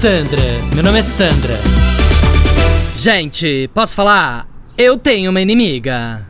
Sandra, 0.00 0.40
meu 0.74 0.82
nome 0.82 1.00
é 1.00 1.02
Sandra. 1.02 1.58
Gente, 2.96 3.68
posso 3.74 3.94
falar? 3.94 4.48
Eu 4.78 4.96
tenho 4.96 5.30
uma 5.30 5.42
inimiga. 5.42 6.26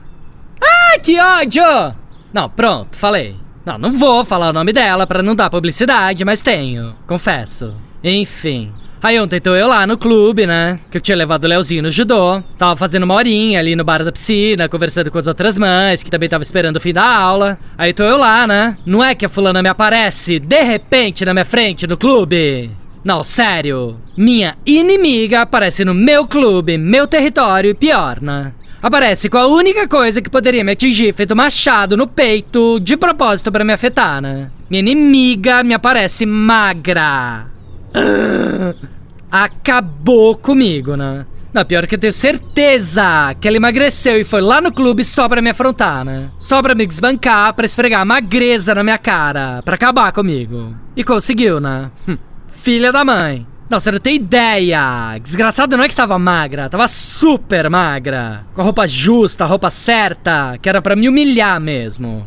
Ai, 0.61 0.99
que 0.99 1.21
ódio! 1.21 1.95
Não, 2.33 2.51
pronto, 2.51 2.97
falei. 2.97 3.37
Não, 3.65 3.79
não 3.79 3.93
vou 3.93 4.25
falar 4.25 4.51
o 4.51 4.53
nome 4.53 4.73
dela 4.73 5.07
pra 5.07 5.23
não 5.23 5.37
dar 5.37 5.51
publicidade, 5.51 6.25
mas 6.25 6.43
tenho, 6.43 6.97
confesso. 7.07 7.73
Enfim. 8.03 8.73
Aí 9.01 9.21
ontem 9.21 9.41
tô 9.41 9.55
eu 9.55 9.69
lá 9.69 9.87
no 9.87 9.97
clube, 9.97 10.49
né? 10.49 10.81
Que 10.91 10.97
eu 10.97 11.01
tinha 11.01 11.17
levado 11.17 11.45
o 11.45 11.47
Leozinho 11.47 11.85
no 11.85 11.93
judô. 11.93 12.43
Tava 12.59 12.75
fazendo 12.75 13.05
uma 13.05 13.15
horinha 13.15 13.61
ali 13.61 13.77
no 13.77 13.85
bar 13.85 14.05
da 14.05 14.11
piscina, 14.11 14.69
conversando 14.69 15.13
com 15.13 15.19
as 15.19 15.29
outras 15.29 15.57
mães, 15.57 16.03
que 16.03 16.11
também 16.11 16.29
tava 16.29 16.43
esperando 16.43 16.79
o 16.79 16.81
fim 16.81 16.93
da 16.93 17.07
aula. 17.07 17.57
Aí 17.79 17.93
tô 17.93 18.03
eu 18.03 18.19
lá, 18.19 18.49
né? 18.49 18.77
Não 18.85 19.03
é 19.03 19.15
que 19.15 19.25
a 19.25 19.29
fulana 19.29 19.63
me 19.63 19.69
aparece 19.69 20.41
de 20.41 20.61
repente 20.61 21.25
na 21.25 21.33
minha 21.33 21.45
frente 21.45 21.87
no 21.87 21.97
clube? 21.97 22.69
Não, 23.05 23.25
sério. 23.25 23.97
Minha 24.17 24.57
inimiga 24.67 25.43
aparece 25.43 25.85
no 25.85 25.95
meu 25.95 26.27
clube, 26.27 26.77
meu 26.77 27.07
território 27.07 27.71
e 27.71 27.75
pior, 27.75 28.21
né? 28.21 28.53
Aparece 28.83 29.29
com 29.29 29.39
a 29.39 29.47
única 29.47 29.87
coisa 29.87 30.23
que 30.23 30.31
poderia 30.31 30.65
me 30.65 30.73
atingir, 30.73 31.13
feito 31.13 31.37
machado 31.37 31.97
no 31.97 32.07
peito, 32.07 32.81
de 32.81 32.97
propósito 32.97 33.53
para 33.53 33.65
me 33.65 33.73
afetar, 33.73 34.23
né? 34.23 34.51
Minha 34.71 34.81
inimiga 34.81 35.63
me 35.63 35.75
aparece 35.75 36.25
magra. 36.25 37.47
Acabou 39.31 40.35
comigo, 40.37 40.97
né? 40.97 41.27
Não, 41.53 41.65
pior 41.65 41.87
que 41.87 41.97
eu 41.97 41.99
tenho 41.99 42.13
certeza 42.13 43.35
que 43.41 43.49
ela 43.49 43.57
emagreceu 43.57 44.21
e 44.21 44.25
foi 44.25 44.41
lá 44.41 44.61
no 44.61 44.73
clube 44.73 45.05
só 45.05 45.29
pra 45.29 45.43
me 45.43 45.51
afrontar, 45.51 46.05
né? 46.05 46.31
Só 46.39 46.63
pra 46.63 46.75
me 46.75 46.87
desbancar, 46.87 47.53
pra 47.55 47.67
esfregar 47.67 48.01
a 48.01 48.05
magreza 48.05 48.75
na 48.75 48.85
minha 48.85 48.99
cara, 48.99 49.61
pra 49.63 49.75
acabar 49.75 50.13
comigo. 50.13 50.75
E 50.97 51.03
conseguiu, 51.03 51.59
né? 51.59 51.91
Hum, 52.09 52.17
filha 52.61 52.93
da 52.93 53.05
mãe. 53.05 53.47
Não, 53.69 53.81
você 53.81 53.91
não 53.91 53.99
tem 53.99 54.17
ideia. 54.17 55.17
Desgraçada 55.23 55.77
não 55.77 55.85
é 55.85 55.89
que 55.89 55.95
tava 55.95 56.19
magra, 56.19 56.69
tava 56.69 56.87
super 56.89 57.71
magra. 57.71 58.45
Com 58.55 58.61
a 58.61 58.65
roupa 58.65 58.87
justa, 58.87 59.45
a 59.45 59.47
roupa 59.47 59.71
certa, 59.71 60.59
que 60.61 60.69
era 60.69 60.83
pra 60.83 60.97
me 60.97 61.09
humilhar 61.09 61.61
mesmo. 61.61 62.27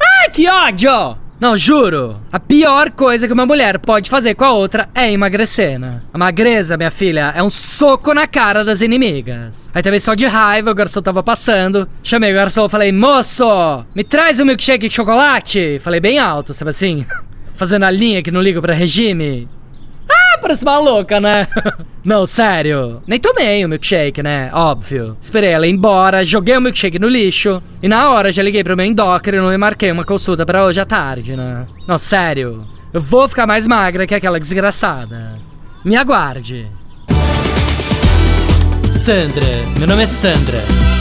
Ai, 0.00 0.30
que 0.30 0.48
ódio! 0.48 1.18
Não, 1.40 1.56
juro. 1.56 2.20
A 2.30 2.38
pior 2.38 2.90
coisa 2.92 3.26
que 3.26 3.32
uma 3.32 3.44
mulher 3.44 3.78
pode 3.78 4.08
fazer 4.08 4.34
com 4.34 4.44
a 4.44 4.52
outra 4.52 4.88
é 4.94 5.10
emagrecer, 5.10 5.78
né? 5.78 6.02
A 6.12 6.18
magreza, 6.18 6.76
minha 6.76 6.90
filha, 6.90 7.32
é 7.34 7.42
um 7.42 7.50
soco 7.50 8.14
na 8.14 8.26
cara 8.26 8.64
das 8.64 8.80
inimigas. 8.80 9.70
Aí 9.74 9.82
também 9.82 9.98
só 9.98 10.14
de 10.14 10.26
raiva, 10.26 10.70
o 10.70 10.74
garçom 10.74 11.02
tava 11.02 11.22
passando. 11.22 11.88
Chamei 12.02 12.30
o 12.30 12.36
garçom, 12.36 12.68
falei, 12.68 12.92
moço, 12.92 13.84
me 13.94 14.04
traz 14.04 14.38
um 14.38 14.44
milkshake 14.44 14.88
de 14.88 14.94
chocolate. 14.94 15.80
Falei 15.80 15.98
bem 15.98 16.18
alto, 16.18 16.54
sabe 16.54 16.70
assim? 16.70 17.04
Fazendo 17.54 17.84
a 17.84 17.90
linha 17.90 18.22
que 18.22 18.30
não 18.30 18.40
ligo 18.40 18.62
pra 18.62 18.74
regime. 18.74 19.48
Parece 20.44 20.62
uma 20.62 20.78
louca, 20.78 21.18
né? 21.18 21.48
Não, 22.04 22.26
sério. 22.26 23.00
Nem 23.06 23.18
tomei 23.18 23.64
o 23.64 23.68
milkshake, 23.68 24.22
né? 24.22 24.50
Óbvio. 24.52 25.16
Esperei 25.18 25.48
ela 25.48 25.66
ir 25.66 25.70
embora, 25.70 26.22
joguei 26.22 26.54
o 26.54 26.60
milkshake 26.60 26.98
no 26.98 27.08
lixo. 27.08 27.62
E 27.82 27.88
na 27.88 28.10
hora 28.10 28.30
já 28.30 28.42
liguei 28.42 28.62
pro 28.62 28.76
meu 28.76 28.84
endócrino 28.84 29.50
e 29.50 29.56
marquei 29.56 29.90
uma 29.90 30.04
consulta 30.04 30.44
pra 30.44 30.66
hoje 30.66 30.78
à 30.78 30.84
tarde, 30.84 31.34
né? 31.34 31.66
Não, 31.88 31.96
sério. 31.96 32.68
Eu 32.92 33.00
vou 33.00 33.26
ficar 33.26 33.46
mais 33.46 33.66
magra 33.66 34.06
que 34.06 34.14
aquela 34.14 34.38
desgraçada. 34.38 35.40
Me 35.82 35.96
aguarde. 35.96 36.70
Sandra, 38.86 39.46
meu 39.78 39.88
nome 39.88 40.02
é 40.02 40.06
Sandra. 40.06 40.93